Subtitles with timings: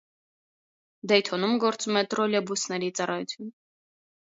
[1.11, 3.59] Դեյթոնում գործում է տրոլեյբուսների ծառայություն։